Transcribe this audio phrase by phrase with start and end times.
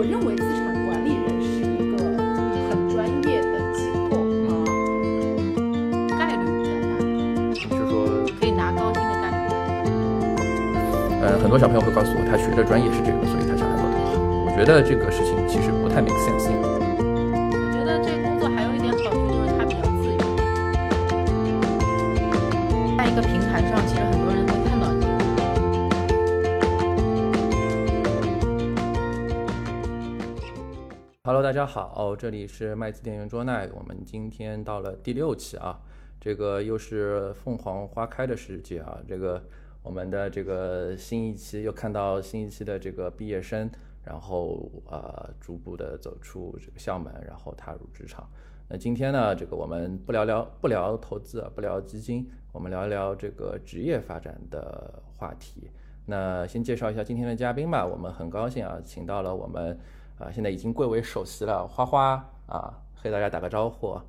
[0.00, 2.00] 我认为资产管理人是一个
[2.70, 4.16] 很专业的机构
[4.48, 4.64] 啊，
[6.16, 6.96] 概率比较大，
[7.52, 9.52] 就是说，可以拿高薪的概率。
[11.20, 14.16] 呃，很多小朋友会告诉我，他学的专业是这个，所以他想来做投行。
[14.46, 16.48] 我觉得这个事情其实不太 make sense。
[31.50, 35.80] 大家好，这里是麦子店员桌奈，我们今天到了第六期啊，
[36.20, 39.42] 这个又是凤凰花开的时节啊，这个
[39.82, 43.68] 我们的这个新一期又看到新一期的这个毕业生，
[44.04, 48.30] 然后呃逐步的走出这个校门，然后踏入职场。
[48.68, 55.68] 那今天呢，这个我们不聊聊不聊投资，啊，不聊基金，我们聊一聊这个职业发展的话题。
[56.06, 59.76] 那先介绍一下今天的嘉宾吧，我们很高兴啊，请到了我们
[60.20, 64.04] 啊现在已经贵为首席了花花啊，和大家打个招呼啊。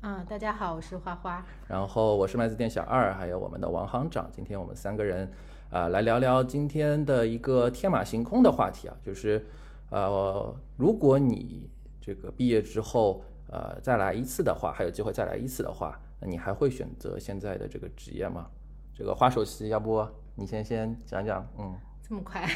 [0.00, 1.44] 啊，大家好，我是花花。
[1.68, 5.30] 然后我是麦子店小二，还有我们的王行长，今天我们三个人
[5.70, 9.46] 啊来聊聊今天的一个天马行空的话题啊，就是
[9.90, 18.48] 呃，如果你这个毕业之后呃再来一次的话，还有机会再来一次的话，那你还会选择现在的这个职业吗？
[18.92, 21.72] 这个花首席，要不你先先讲讲，嗯
[22.02, 22.48] 这么快？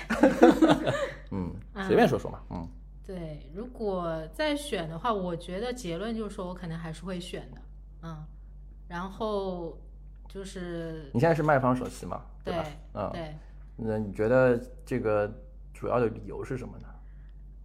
[1.30, 1.52] 嗯，
[1.86, 2.69] 随便说说嘛，嗯
[3.06, 7.61] 对，如果再选的话，我觉得结论就是说我可能还是会选的，
[8.03, 8.25] 嗯，
[8.89, 9.79] 然后
[10.29, 12.65] 就是你现在是卖方首席嘛，对吧？
[12.95, 13.34] 嗯，对，
[13.77, 14.56] 那你觉得
[14.87, 15.33] 这个
[15.75, 16.87] 主要的理由是什么呢？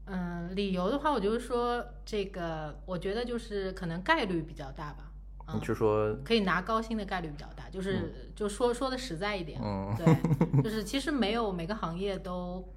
[0.06, 5.12] 嗯，理由的话，我就是说这个，我觉得就是可能概率比较大吧，
[5.48, 10.06] 嗯你，是说，可以拿高薪的概率比较大，就是、就说说的实在一点，嗯对，
[10.64, 12.68] 就是其实没有每个行业都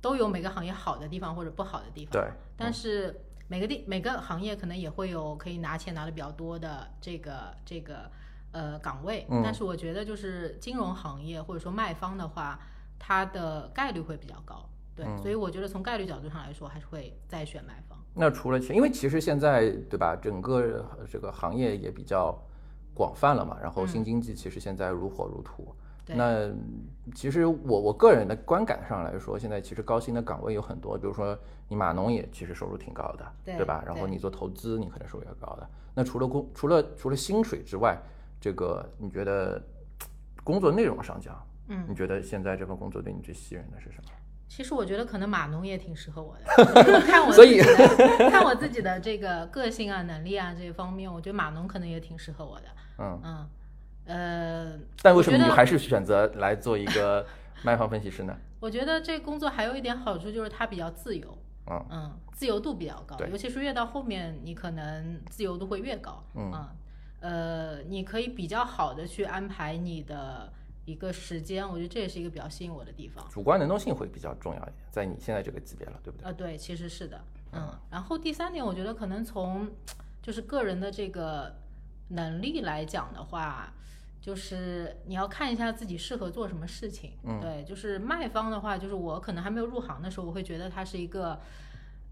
[0.00, 8.10] 都有每个行业好的地方或者不好的地方，对，但是每个地每个行业可能也会有可以拿钱拿的比较多的这个这个
[8.52, 9.42] 呃岗位，嗯。
[9.44, 12.58] 但是我觉得就是金融行业或者说卖方的话，
[12.98, 15.18] 它的概率会比较高，对，嗯。
[15.18, 17.98] 所以我觉得从概率角度上来说，还是会再选卖方。
[18.14, 22.36] 那除了钱，因为其实现在对吧，整个这个行业也比较
[22.94, 25.76] 广泛了嘛，然后新经济其实现在如火如荼。
[26.16, 26.50] 那
[27.14, 31.36] 其实我我个人的观感上来说，现在其实高薪的岗位有很多，比如说
[31.68, 33.82] 你码农也其实收入挺高的，对吧？
[33.86, 35.68] 然后你做投资，你可能收入也高的。
[35.94, 37.98] 那除了工除了除了薪水之外，
[38.40, 39.60] 这个你觉得
[40.44, 44.10] 工作内容上讲，嗯你觉得现在这份工作对你最吸引的是什么？
[44.48, 47.76] 其实我觉得可能码农也挺适合我的， 看我所以自己
[48.18, 52.66] 的 看我自己的这个个性啊、能力啊这些方面，我觉得码农可能也挺适合我的。
[52.98, 53.48] 嗯，嗯，
[54.10, 57.24] 呃，但为什么你还是选择来做一个
[57.62, 58.36] 卖方分析师呢？
[58.58, 66.52] 我觉得这工作还有一点好处就是它比较自由，嗯嗯，自由度比较高，尤其是越到后面，你可能自由度会越高，嗯
[67.20, 70.52] 呃，你可以比较好的去安排你的
[70.86, 73.24] 一个时间，我觉得这也是一个比较吸引我的地方。
[73.30, 76.26] 主观能动性会比较重要一点，在你现在这个级别了，对不对？
[76.26, 77.20] 呃，对，其实是的，
[77.52, 77.78] 嗯。
[77.90, 79.70] 然后第三点，我觉得可能从
[80.20, 81.54] 就是个人的这个
[82.08, 83.72] 能力来讲的话，
[84.20, 87.12] 就是你要看一下自己适合做什么事情。
[87.24, 91.40] 嗯对，就是卖方的话，就是我可能还没有入行的时候，我会觉得它是一个，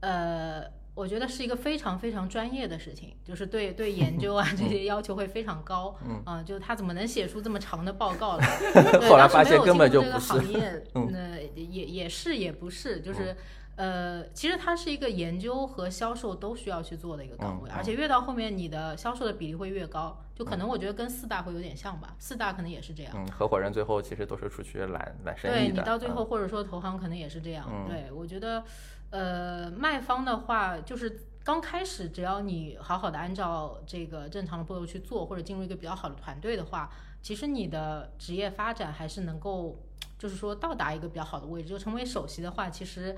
[0.00, 0.64] 呃。
[0.94, 8.58] 我觉得是一个非常非常专业的事情，就是对对研究啊 这些要求会非常高，嗯啊，就他怎么能写出这么长的报告来？
[8.98, 13.36] 对后来当时没有发现根进入这个本就不是行业， 嗯那也也是也不是，就是
[13.78, 23.12] 呃，其实它是一个研究和销售都需要去做的一个岗位，嗯而且越到后面你的销售的比例会越高，就可能我觉得跟四大会有点像吧，四大可能也是这样。
[23.16, 25.74] 嗯，合伙人最后其实都是出去揽揽生意的。
[25.74, 27.68] 你到最后，嗯或者说投行可能也是这样。
[27.70, 28.64] 嗯对我觉得，
[29.10, 36.90] 呃，卖方的话，就是刚开始，只要你好好的按照这个正常的步骤去做，或者进入一个比较好的团队的话，
[37.22, 39.78] 其实你的职业发展还是能够，
[40.18, 41.68] 就是说到达一个比较好的位置。
[41.68, 43.16] 就成为首席的话，其实，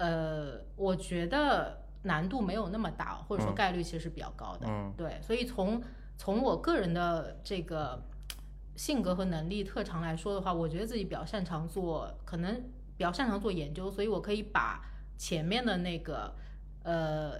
[0.00, 4.66] 呃，我觉得难度没有那么大，或者说嗯概率其实是比较高的。
[4.66, 5.82] 嗯对，所以从
[6.16, 8.02] 从我个人的这个
[8.76, 12.54] 性格和能力特长来说的话，我觉得自己比较擅长做，可能
[12.96, 14.82] 比较擅长做研究，所以我可以把
[15.18, 16.34] 前面的那个
[16.82, 17.32] 呃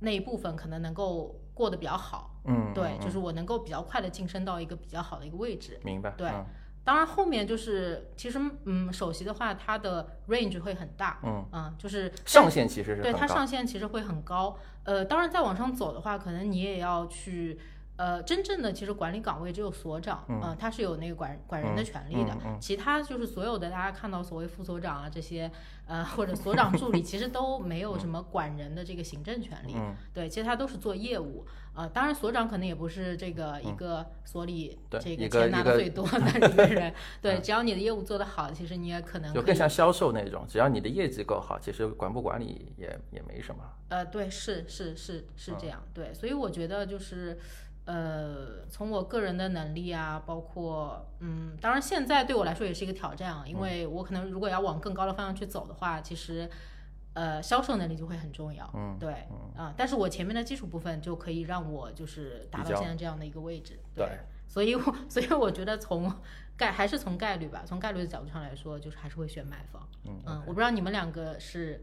[0.00, 2.38] 那一部分可能能够过得比较好。
[2.44, 5.80] 嗯，对，嗯就是我能够比较快的晋升到一个比较好的一个位置。
[5.82, 6.10] 明白。
[6.18, 6.44] 对嗯
[6.84, 11.18] 当然后面就是其实嗯首席的话，它的 range 会很大，
[11.52, 13.26] 嗯就是上限其实是对它。
[13.26, 14.56] 上限其实会很高。
[14.84, 17.58] 呃，当然再往上走的话，可能你也要去
[17.96, 22.32] 呃，真正的其实管理岗位只有所长，嗯呃，他是有那个管管人的权利的。
[22.34, 25.50] 嗯嗯其他就是所有的大家看到所谓副所长啊这些，
[25.86, 29.74] 呃，或者所长助理，其实都没有什么管人的这个行政权利。
[29.76, 31.46] 嗯对，其实他都是做业务。
[31.76, 36.92] 呃，当然所长可能也不是这个一个所里这个钱拿的最多的一个人。
[37.20, 43.62] 对，只要你的业务做得好，其实你也可能更像销售那种，只要你的业绩够好，其实管不管理也也没什么。
[43.88, 47.36] 呃，对，是是是是嗯这样，对，所以我觉得就是，
[47.86, 53.50] 呃，从我个人的能力啊，包括，嗯，当然现在对我来说也是一个挑战啊，嗯。
[53.50, 56.48] 因为我可能如果要往更高的方向去走的话，其实，
[57.12, 59.12] 呃，销售能力就会很重要，嗯对，
[59.56, 64.08] 啊、但是我前面的基础部分就可以让我就是达到现在这样的一个位置，对
[64.48, 66.10] 所以我所以我觉得从
[66.56, 71.82] 概还是从概率吧，从概率的角度上来说，就是还是会选买房，嗯我不知道你们两个是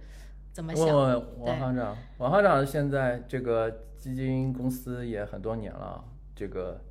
[0.52, 6.04] 怎么想问，问王行长，王行长现在这个基金公司也很多年了，
[6.36, 6.82] 这个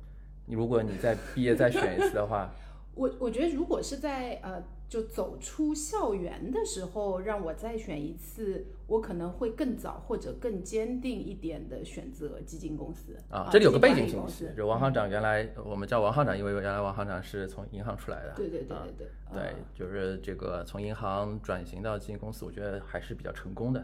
[0.47, 2.49] 如果你再毕业再选一次的话，
[2.95, 4.61] 我我觉得如果是在呃
[4.91, 23.81] 就走出校园的时候，让我再选一次，我可能会更早或者更坚定一点的选择基金公司啊，这里有个背景信息就王行长原来我们叫王行长，因为原来王行长是从银行出来的，对对对啊对对对呃，就是这个从银行转型到基金公司，我觉得还是比较成功的，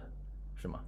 [0.57, 0.81] 是吗？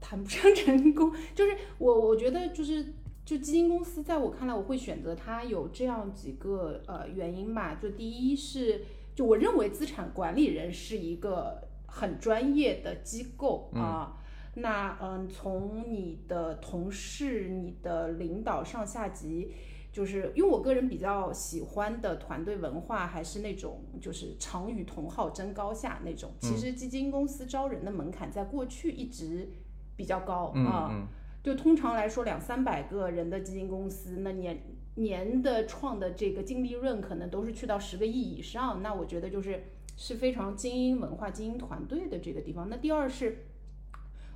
[0.00, 2.82] 谈不上成功，就是我我觉得就是
[3.22, 7.74] 就基金公司，在我看来，我会选择它有这样几个呃原因吧。
[7.74, 8.82] 就第一是，
[9.16, 14.22] 就我认为资产管理人是一个很专业的机构啊。
[14.54, 19.52] 那嗯，从你的同事、你的领导上下级，
[19.90, 26.30] 就是因为我个人比较喜欢的团队文化，还是那种就是常与同好争高下那种。
[26.38, 29.48] 其实基金公司招人的门槛在过去一直
[29.96, 30.88] 比较高嗯啊。
[30.92, 31.06] 嗯
[31.42, 34.60] 就通常来说，两三百个人的基金公司，那年
[34.96, 38.82] 年的创的这个净利润可能都是去到十个亿以上。
[38.82, 39.64] 那我觉得就是
[39.96, 42.68] 是非常精英文化、精英团队的这个地方。
[42.68, 43.46] 那第二是，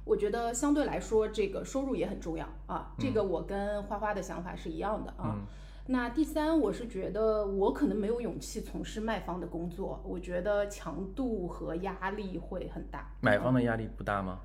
[0.05, 2.95] 我觉得相对来说，这个收入也很重要啊。
[2.99, 5.35] 这个我跟花花的想法是一样的啊。
[5.37, 5.47] 嗯
[5.87, 13.13] 那第三，我是觉得我可能没有勇气从事卖方的工作，我觉得强度和压力会很大。
[13.21, 14.39] 买方的压力不大吗？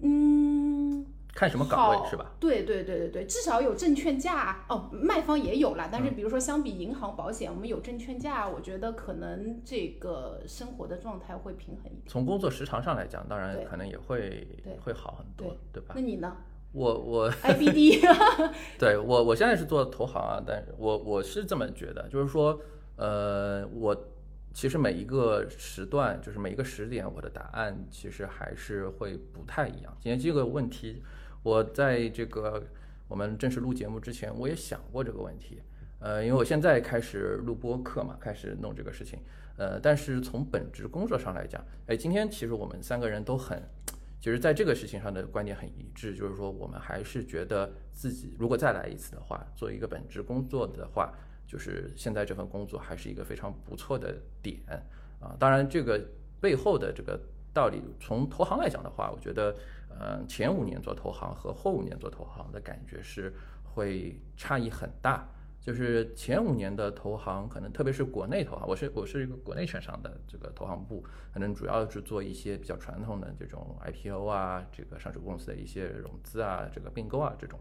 [0.00, 0.63] 嗯，
[1.34, 2.30] 看什么岗位是吧？？
[2.38, 5.88] 对对对对对，至少有证券价哦，卖方也有啦。
[5.90, 12.02] 但嗯是比如说相比银行、保险，我们有证券价，我觉得可能这个生活的状态会平衡一点。
[12.06, 14.46] 从工作时长上来讲，当然可能也会
[14.84, 16.00] 会好很多，对吧那？
[16.00, 16.36] 你呢
[16.72, 17.30] 我我？
[17.42, 18.00] IBD
[18.78, 22.60] 对我我现在是做投行啊，但是我我是这么觉得，就是说，
[22.96, 23.96] 呃，我
[24.52, 29.96] 其实每一个时段，就是每一个时点，我的答案其实还是会不太一样。
[30.00, 31.02] 今天这个问题，
[31.44, 32.64] 我在这个
[33.06, 35.60] 我们正式录节目之前，我也想过这个问题。
[36.00, 39.18] 呃，因为我现在开始录播课嘛，开始弄这个事情。
[39.58, 43.62] 呃，但是从本职工作上来讲，哎，今天其实我们三个人都很，
[44.20, 51.12] 其实在这个事情上的观点很一致，就是说我们还是觉得自己如果再来一次的话，做一个本职工作的话，
[51.46, 54.58] 就是现在这份工作还是一个非常不错的点
[55.20, 55.36] 啊。
[55.38, 56.02] 当然，这个
[56.40, 57.20] 背后的这个
[57.52, 59.54] 道理，从投行来讲的话，我觉得，
[60.00, 63.32] 嗯，前五年做投行和后五年做投行的感觉是
[63.62, 65.28] 会差异很大。
[65.60, 71.02] 就是前五年的投行，可能特别是国内投行，我是我是一个国内券商的这个投行部，
[71.32, 77.58] 可能主要是做一些比较传统的这种 IPO 啊，这个上市公司的一些融资啊，这个并购啊这种。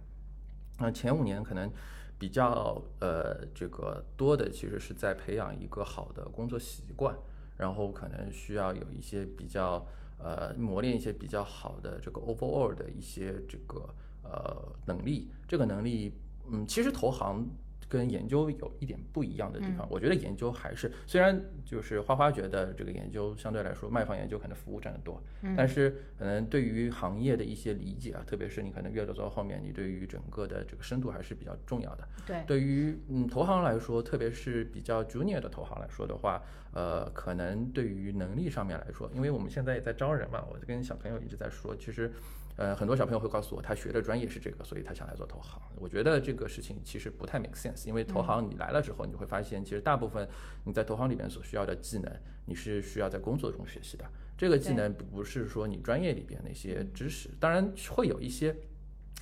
[0.80, 1.72] 那前五年可能
[2.20, 7.16] 比较呃这个多的，其实是在培养一个好的工作习惯，
[7.56, 9.88] 然后可能需要有一些比较
[10.24, 15.30] 呃磨练一些比较好的这个 overall 的一些这个呃能力。
[15.48, 16.14] 这个能力，
[16.50, 17.48] 嗯，其实投行。
[17.90, 25.22] 跟研究有一点不一样的地方，我觉得研究还是虽然就是花花觉得这个研究相对来说卖方研究可能服务占得多，
[25.56, 32.08] 但是可能对于行业的一些理解啊，特别是你可能越走到后面，你对于整个的这个深度还是比较重要的。
[32.26, 36.42] 对，对于嗯投行来说，特别是比较 junior 的投行来说的话，
[36.74, 42.12] 呃，可能对于能力上面来说，因为我们现在也在招人嘛，我就跟小朋友一直在说，其实。
[42.56, 45.60] 呃，很多小朋友会告诉我，他学的专业是这个，所以他想来做投行。
[45.76, 50.30] 我觉得这个事情其实不太 make sense，因为投行你来了之后，你会发现，其实大部分
[50.64, 52.16] 你在投行里面所需要的技能，
[52.46, 54.06] 你是需要在工作中学习的。
[54.38, 58.56] 这个技能不是说你专业里边那些知识，当然会有一些，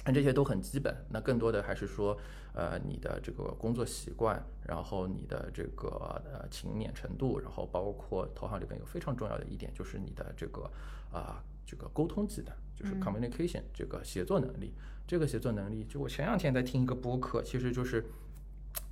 [0.04, 0.94] 但这些都很基本。
[1.08, 2.18] 那更多的还是说，
[2.54, 5.90] 呃你的这个工作习惯，然后你的这个
[6.26, 10.70] 呃勤勉程度，然后包括投行里边有非常重要的一点就是你的这个
[11.12, 14.74] 啊、这个沟通技能，就是 communication 这个协作能力。
[15.08, 18.06] 这个协作能力，就我前两天在听一个播客，其实就是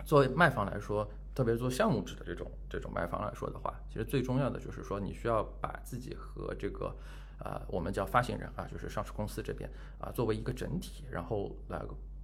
[0.05, 6.93] 作为卖方来说，特别是做项目制的这种这种卖方来说的话，其实最重要的就是说，你需要把自己和这个
[7.37, 11.79] 啊、我们叫发行人啊，就是上市公司这边啊，作为一个整体，然后来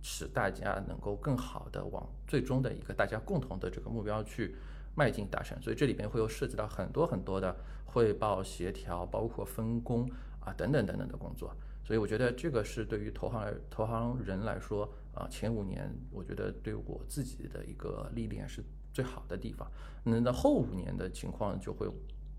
[0.08, 4.56] 使大家能够更好的往最终的一个大家共同的这个目标去
[4.94, 5.60] 迈进达成。
[5.64, 10.08] 所以这里边会有涉及到很多很多的汇报、协调，包括分工
[10.40, 11.52] 啊等等等等的工作。
[11.84, 19.68] 所以我觉得这个是对于投行投行人来说，啊，前五年我觉得对我自己的一个历练是最好的地方。
[20.04, 21.90] 那到后五年的情况就会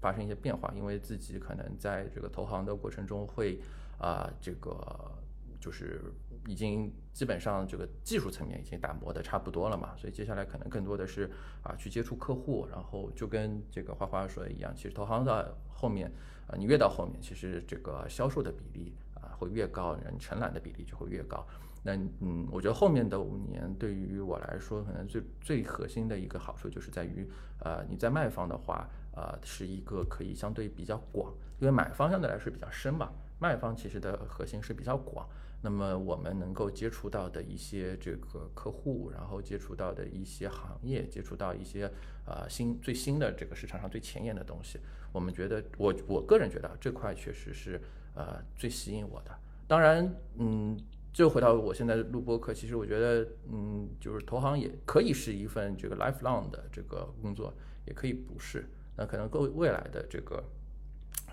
[0.00, 3.58] 发生一些变化，因为自己可能在这个投行的过程中会
[3.98, 5.12] 啊、这个
[5.60, 6.00] 就是
[6.46, 11.30] 已经基本上这个技术层面已经打磨的差不多了嘛，所以接下来可能更多的是
[11.62, 16.10] 啊去接触客户，然后就跟这个花花说的一样，其实投行的后面
[16.46, 21.46] 啊，你越到后面，其实这个销售的比例啊会越高，人承揽的比例就会越高。
[21.82, 27.28] 那嗯，我觉得后面的五年对于我来说，可能最最核心的一个好处就是在于，
[27.60, 35.28] 呃，你在卖方的话，呃，是一个可以相对比较广，因为买方相对来说比较深嘛，卖方其实的核心是比较广。
[35.62, 41.90] 那么我们能够接触到的一些这个客户，然后接触到的一些行业，接触到一些
[42.26, 44.78] 呃新最新的这个市场上最前沿的东西，
[45.12, 47.80] 我们觉得我我个人觉得这块确实是
[48.14, 49.36] 呃最吸引我的。
[49.66, 50.78] 当然，嗯，
[51.12, 57.52] 就回到我现在录播课，其实我觉得，嗯，就是投行也可以是一份这个 lifelong 的这个工作，
[57.86, 58.68] 也可以不是。
[58.94, 60.44] 那可能够未来的这个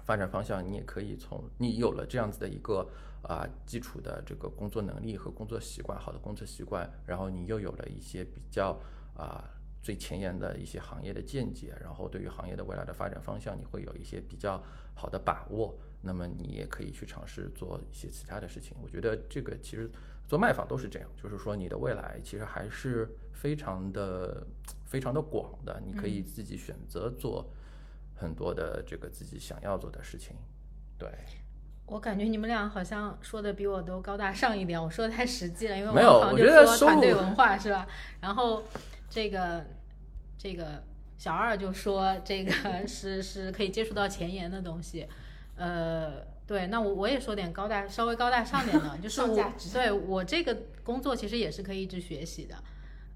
[0.03, 2.87] 发展方向，你也可以从你有了这样子的一个
[3.21, 8.77] 啊、基础的这个工作能力和工作习惯，好的工作习惯，然后你又有了一些比较
[9.15, 9.43] 啊、
[9.81, 14.61] 最前沿的一些行业的见解，然后对于行业的未来的发展方向，你会有一些比较
[14.93, 15.73] 好的把握。
[16.05, 18.75] 那么你也可以去尝试做一些其他的事情。
[18.83, 19.89] 我觉得这个其实
[20.27, 24.45] 做卖方都是这样，就是说你的未来其实还是非常的
[24.85, 27.49] 非常的广的，你可以自己选择做
[28.15, 30.35] 很多的这个自己想要做的事情。
[30.97, 31.09] 对，
[31.85, 37.87] 我感觉你们俩好像说的比我都高大上一点，我说的太实际了，因为没有我好像就觉得收说团队入文化是吧？
[38.21, 38.63] 然后
[39.09, 39.65] 这个
[40.37, 40.83] 这个
[41.17, 45.07] 小二就说这个是是可以接触到前沿的东西，
[45.55, 52.55] 呃，对，那我我也说点高大稍微高大上点的， 就是我上价值对我这个工作其实也是可以一直学习的，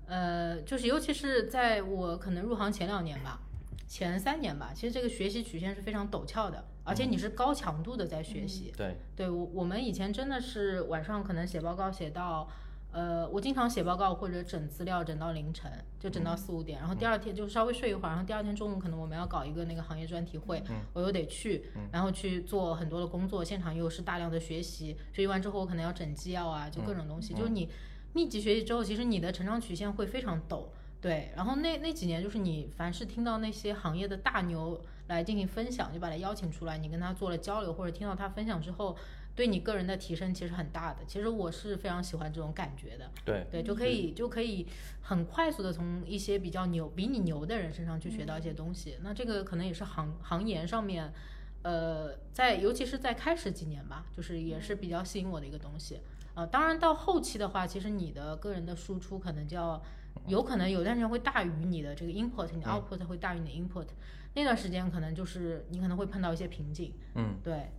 [0.08, 3.40] 呃，就是尤其是在我可能入行前两年吧，
[3.88, 8.74] 前三年吧，其实这个学习曲线是非常陡峭的，而且你是高强度的在学习。
[8.76, 12.50] 对，对我我们以前真的是晚上可能写报告写到，
[12.92, 27.70] 呃，我经常写报告或者整资料整到凌晨，就整到四五点，然后第二天就稍微睡一会儿，然后第二天中午可能我们要搞一个那个行业专题会，我又得去，然后去做很多的工作，现场又是大量的学习，学习完之后我可能要整纪要啊，就各种东西，就是你
[28.12, 30.66] 密集学习之后，其实你的成长曲线会非常陡。
[31.00, 38.98] 对，然后那那几年就是你凡是听到那些行业的大牛来进行分享，就把他邀请出来，你跟他做了交流，或者听到他分享之后，
[39.36, 41.06] 对你个人的提升其实很大的。
[41.06, 44.66] 其实我是非常喜欢这种感觉的，对，对，就可以就可以
[45.02, 48.98] 很快速的从一些比较牛、比你牛的人身上去学到一些东西。
[49.04, 51.14] 那这个可能也是行行业上面，
[51.62, 56.00] 呃，在尤其是在开始几年吧，就是也是比较吸引我的一个东西。
[56.34, 59.82] 呃，当然到后期的话，其实你的个人的输出可能就要
[60.26, 63.88] 有可能有段时间会大于你的这个 input，你的 output 会大于你的 input，、
[64.34, 66.94] 那段时间可能就是你可能会碰到一些瓶颈。
[67.16, 67.70] 嗯，对，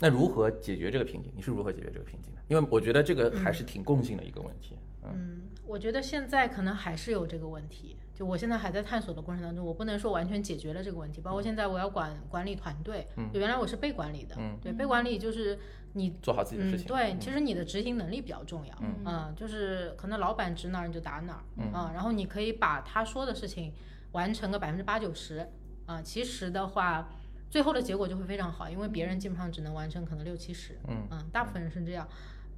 [0.00, 1.32] 那如何解决这个瓶颈？
[1.36, 2.40] 你是如何解决这个瓶颈的？
[2.48, 4.76] 因为我觉得这个还是挺共性的一个问题。
[5.04, 7.96] 嗯嗯，我觉得现在可能还是有这个问题。
[8.22, 11.20] 就我现在还在探索的过程当中，我不能说完全解决了这个问题。
[11.20, 15.58] 包括现在我要管管理团队，就原来我是被管理的，嗯对，被管理就是
[15.94, 16.86] 你做好自己的事情。
[16.86, 18.72] 嗯，对，其实你的执行能力比较重要，
[19.04, 23.72] 嗯就是可能老板指哪儿你就打哪儿，嗯啊，然后你可以把他说的事情
[24.12, 25.44] 完成个百分之八九十，
[25.86, 27.08] 啊，其实的话，
[27.50, 32.06] 最后的结果就会非常好，因为别人基本上只能完成可能六七十，嗯大部分人是这样。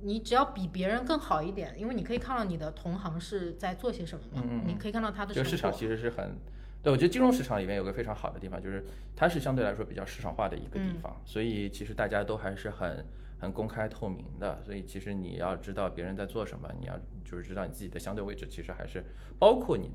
[0.00, 5.72] 你只要比别人更好一点，因为你可以看到你的同行是在做些什么嘛，嗯嗯嗯你可以看到他的这个市场。
[5.72, 6.36] 其实是很，
[6.82, 8.84] 对我觉得金融市场里面有个非常好的地方，就是
[9.16, 13.04] 它是相对来说比较市场化的一个地嗯方，所以其实大家都还是很
[13.38, 14.62] 很公开透明的。
[14.62, 19.02] 所以其实你要知道别人在做什么，你要就是知道你自己的相对位置，其实还是
[19.38, 19.90] 包括你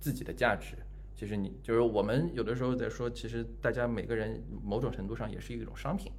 [0.00, 0.76] 自己的价值。
[1.14, 6.10] 其实你就是我们有的时候在说，其实大家每个人某种程度上也是一种商品。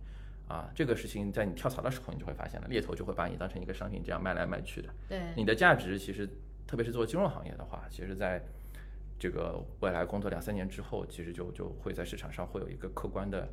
[0.47, 4.89] 啊，这个事情在你跳槽的时候，你就会发现了，猎头就会把你当成一个商品这样卖来卖去的。
[5.07, 6.27] 对，你的价值其实
[6.67, 8.43] 特别是做金融行业的话，其实在
[9.17, 13.47] 这个未来工作两三年之后，其实就就会在市场上会有一个客观的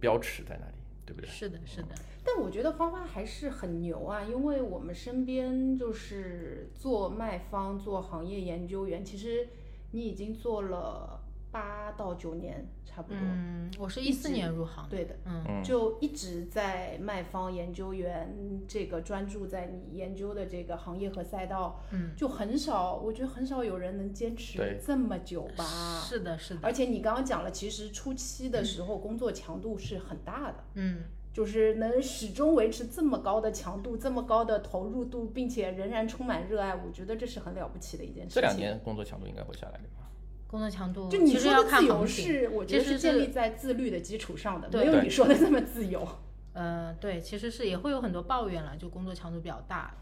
[0.00, 1.28] 标尺在那里，对不对？
[1.28, 1.88] 是的，是的，
[2.24, 9.46] 但我觉得花花还是很牛啊，因为我们身边就是做卖方、做行业研究员，其实
[9.90, 11.19] 你已经做了
[11.50, 13.18] 八到九年，差不多。
[13.20, 18.34] 嗯，我是一一四年入行的，对的，嗯嗯就一直在卖方研究员
[18.68, 25.64] 这个专注在你研究的这个行业和赛道，嗯，就很少，我觉得很少有人能坚持这么久吧。
[26.00, 31.02] 是的，是的，而且你刚刚讲了，其实初期的时候工作强度是很大的，嗯，
[31.32, 38.34] 就是能始终维持这么高的强度、这么高的投入度，并且仍然充满热爱，我觉得这是很了不起的一件事情。
[38.34, 40.06] 这两年工作强度应该会下来的吧？
[40.50, 46.06] 工作强度就你其实要说的自由看行情是，我觉得是建立在自律的基础上的，没有你说的那么自由。
[46.54, 49.94] 呃，对，其实是也会有很多抱怨了，就工作强度比较大。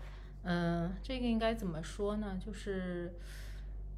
[0.45, 2.41] 嗯、这个应该怎么说呢？
[2.43, 3.13] 就是，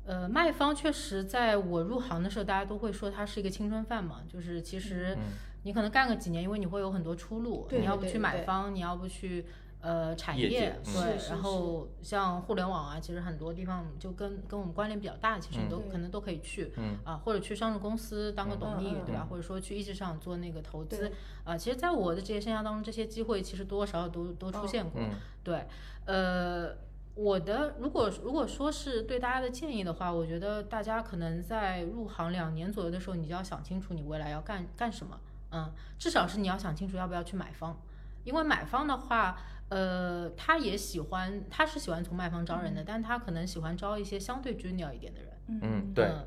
[0.04, 5.22] 呃，卖方确实在我入行的时候，大家都会说它是一个青春饭嘛，就是其实嗯
[5.62, 9.44] 你可能干个几年，因为你会有很多出路，对你要不去买方，你要不去。
[9.82, 16.98] 呃，产业对，然后像互联网啊，其实很多地方就跟跟我们关联比较大，其实你都、嗯可能都可以去，嗯。
[17.04, 19.22] 啊，或者去上市公司当个董秘，对吧？
[19.22, 19.26] 嗯。
[19.28, 21.12] 或者说去一级市场做那个投资对，
[21.44, 25.00] 啊，其实，在我的职业生涯当中，这些机会其实多多少少都都出现过。
[25.00, 25.10] 嗯。
[25.42, 25.66] 对，
[26.04, 26.76] 呃，
[27.14, 35.18] 我的如果如果说是对大家的建议的话，我觉得大家可能在入行两年左右的时候，你就要想清楚你未来要干干什么。
[35.52, 37.76] 嗯，至少是你要想清楚要不要去买方，
[38.24, 39.36] 因为买方的话，
[39.68, 45.30] 呃，他也喜欢，他是喜欢从卖方招人的，但他可能喜欢招一些相对 junior 一点的人。
[45.48, 46.26] 嗯，对，嗯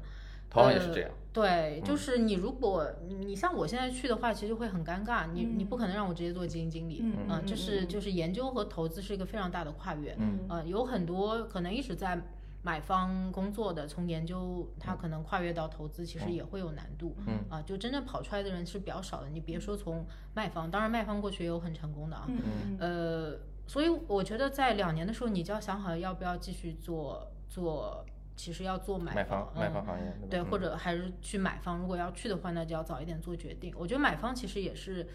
[0.50, 1.10] 投行也是这样。
[1.32, 12.22] 对，嗯就是你如果你你像我现在去的话，其实会很尴尬，你你不可能让我直接做基金经理，嗯啊这是嗯就是研究和投资是一个非常大的跨越，嗯呃，有很多可能一直在
[12.64, 17.44] 买方工作的，从研究他可能跨越到投资，其实也会有难度，嗯。
[17.50, 28.06] 啊，就真正跑出来的人是比较少的，你别说从卖方，当然卖方过去也有很成功的啊，嗯嗯呃，所以我觉得在两年的时候，你就要想好要不要继续做做，
[28.38, 29.60] 其实要做买卖方嗯。
[29.60, 31.78] 卖方行业，对，或者还是去买方。
[31.80, 33.76] 如果要去的话，那就要早一点做决定。
[33.78, 35.06] 我觉得买方其实也是，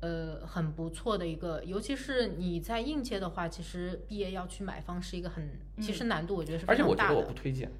[0.00, 7.32] 呃，很不错的一个，尤其是你在应届的话，其实毕业要去买方是一个很，其实难度我觉得是非而且我觉得我常大的。
[7.32, 7.70] 不推荐，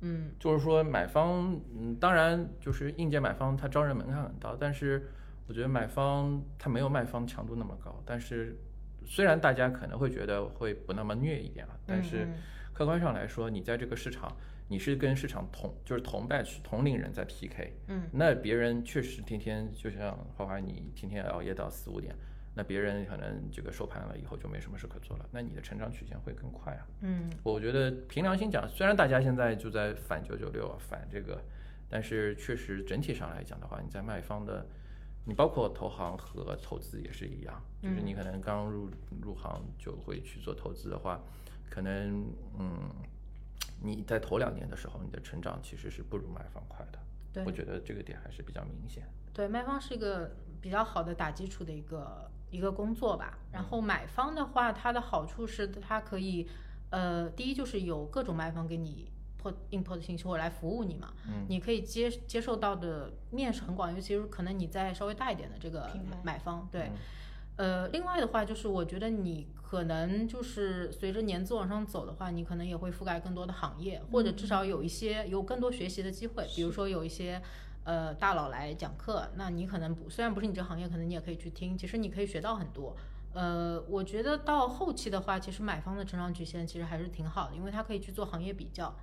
[0.00, 5.10] 嗯就是说买方，嗯，当然就是应届买方它招人门槛很高，但是
[5.46, 8.02] 我觉得买方它没有卖方强度那么高。
[8.06, 8.56] 但是
[9.04, 12.34] 虽然大家可能会觉得会不那么虐一点啊，但是嗯
[12.72, 14.34] 客观上来说，你在这个市场，
[14.68, 22.14] 你是跟市场同就是同 batch 同龄人在 PK，嗯，那别人确实天天就像花花你天天熬夜到四五点，
[22.54, 26.86] 那别人可能这个收盘了以后就没什么事可做了，那你的成长曲线会更快啊。
[27.00, 31.42] 嗯我觉得凭良心讲，虽然大家现在就在反九九六啊，反这个，
[31.88, 34.66] 但是确实整体上来讲的话，你在卖方的，
[35.24, 38.90] 你包括投行和投资也是一样，就是你可能刚入
[39.22, 41.22] 入行就会去做投资的话，
[41.70, 42.26] 可能
[42.58, 42.90] 嗯，
[43.80, 46.98] 你在头两年的时候，你的成长其实是不如卖方快的。
[47.32, 49.04] 对我觉得这个点还是比较明显。
[49.32, 53.38] 对，卖方是一个比较好的打基础的一个一个工作吧。
[53.52, 56.48] 然后买方的话，它的好处是它可以，
[56.90, 59.10] 呃，第一就是有各种卖方给你
[59.40, 65.90] put import 信息或者来服务你嘛，嗯你可以接接受到的面是很广，尤其是可能你在稍微大一点的这个
[66.22, 66.84] 买方，对。
[66.84, 66.92] 嗯
[67.58, 76.46] 呃，另外的话就是，我觉得你可能就是随着年资往上走的话，你可能也会覆盖更多的行业，或者至少有一些有更多学习的机会。
[76.54, 77.42] 比如说有一些
[77.82, 82.96] 呃大佬来讲课，那你可能不虽然不是你这个行业，可能你也可以去听，其实你可以学到很多。
[83.34, 88.94] 呃，我觉得到后期的话，其实买方的成长曲线其实还是挺好的，因为它可以去做行业比较。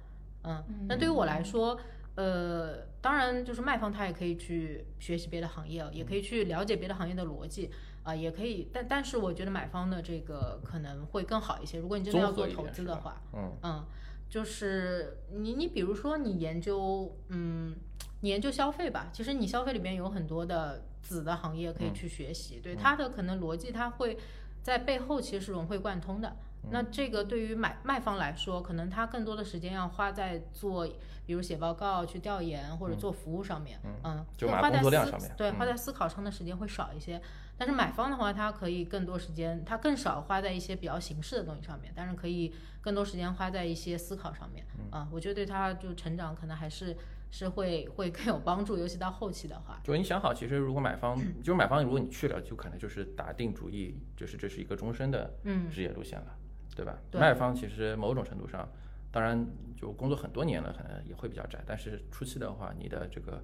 [0.43, 1.77] 嗯，那对于我来说，
[2.15, 7.69] 呃，当然就是卖方他也可以去学习别的行业，也可以去了解别的行业的逻辑
[8.05, 11.79] 啊、也可以，但但是我觉得买方的这个可能会更好一些。
[11.79, 13.85] 如果你真的要做投资的话，嗯嗯，
[14.29, 17.75] 就是你你比如说你研究，嗯，
[18.21, 24.17] 你研究消费吧，其实你消费里面有很多的子的行业可以嗯去学习，对它的可能逻辑它会
[24.61, 26.29] 在背后其实是融会贯通的。
[26.29, 30.87] 嗯那这个对于买卖方来说，可能他更多的时间要花在做，
[31.23, 37.21] 比如写报告、去调研或者做服务上面，嗯，就花在思上面对，嗯花在思考上的时间会少一些。
[37.57, 44.65] 但是买方的话，他可以更多时间，他更少花在一些比较形式的东西上面，但是可以更多时间花在一些思考上面。
[44.77, 46.95] 嗯啊，我觉得对他就成长可能还是
[47.31, 49.79] 是会会更有帮助，尤其到后期的话。
[49.83, 56.37] 就你想好，其实如果买方，就是买方，如果你去了，就可能就是打定主意，就是这是一个终身的嗯职业路线了，
[56.75, 56.97] 对吧？
[57.09, 58.67] 对卖方其实某种程度上，
[59.11, 61.63] 当然就工作很多年了，可能也会比较窄。
[61.65, 63.41] 但是初期的话，你的这个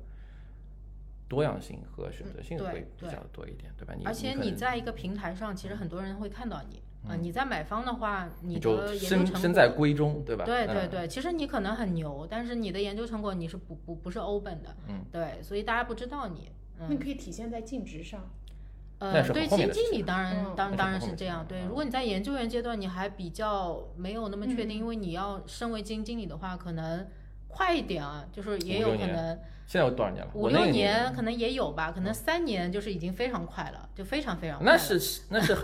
[1.31, 3.93] 多样性和选择性会比较多一点，对吧？
[3.97, 6.81] 你而且你在一个平台上，其实很多人会看到你。
[7.07, 10.43] 啊、你在买方的话，你的研究身成果身在闺中，对吧？
[10.43, 18.29] 嗯对对对，其实你可能很牛，但是你的研究成果你是不不不是 open 的，嗯，对，所以大家不知道你，嗯，那可以体现在净值上。
[18.99, 27.07] 呃，对，基金经理当然嗯当当然是这样，对，如果你在研究员阶段，你还比较没有那么确定，嗯因为你要身为基金经理的话，可能
[27.51, 29.37] 快一点啊，就是也有可能
[29.67, 30.31] 现在有多少年了？
[30.33, 34.71] 五六年可能也有吧，可能三年就是已经非常快了，就非常非常快了。
[34.71, 35.55] 那是那是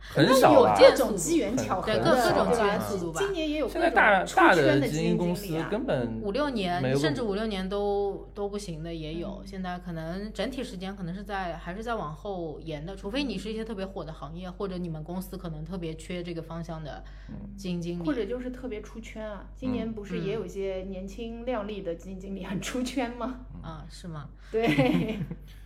[0.00, 0.76] 很那少了。
[0.80, 5.68] 有各种机缘巧合对，各各种机缘速度吧今年也有现在各种出大大圈的基金公司经理啊。
[5.70, 9.40] 根本五六年，甚至五六年都都不行的也有。
[9.42, 18.04] 嗯现在可能整体时间可能是在还是在往后延的，除非你是一些特别火的行业，或者你们公司可能特别缺这个方向的嗯基金经理。
[18.04, 19.46] 或者就是特别出圈啊！
[19.54, 23.40] 今年不是也有一些年轻靓丽的基金经理很出圈吗？
[23.62, 24.28] 啊，是吗？
[24.50, 24.66] 对，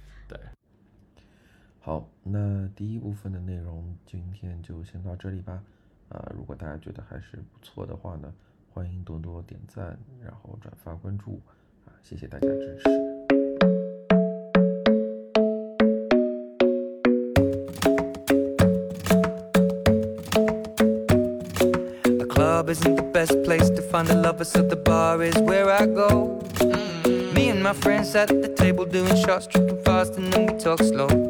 [1.83, 5.62] 好，那第一部分的内容今天就先到这里吧。
[6.11, 8.31] 啊，如果大家觉得还是不错的话呢，
[8.75, 11.40] 欢迎多多点赞，然后转发关注，
[11.87, 12.90] 啊，谢谢大家支持。
[22.19, 25.87] The club isn't the best place to find the lovers, so the bar is where I
[25.87, 26.40] go.
[27.35, 30.83] Me and my friends at the table doing shots, tripping fast, and then we talk
[30.83, 31.30] slow.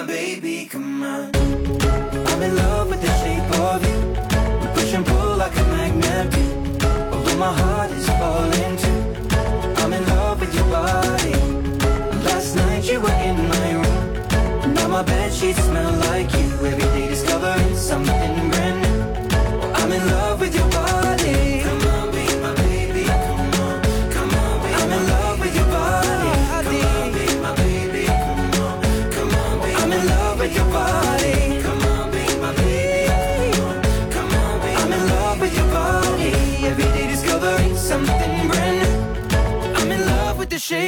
[0.00, 1.34] my baby, come on.
[1.34, 3.98] I'm in love with the shape of you.
[4.60, 6.44] We push and pull like a magnet do.
[7.12, 9.00] Although my heart is falling too.
[9.82, 11.34] I'm in love with your body.
[12.26, 14.74] Last night you were in my room.
[14.74, 16.37] Now my bed sheets smell like you.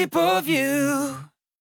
[0.00, 1.19] Shape of you.